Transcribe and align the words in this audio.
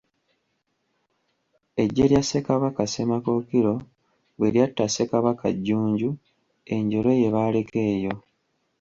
Eggye 1.83 2.05
lya 2.11 2.21
Ssekabaka 2.23 2.83
Ssemakookiro 2.87 3.73
bwe 4.37 4.47
lyatta 4.53 4.85
Ssekabaka 4.87 5.47
Jjunju, 5.55 6.09
enjole 6.75 7.11
ye 7.21 7.27
baaleka 7.35 7.79
eyo. 7.93 8.13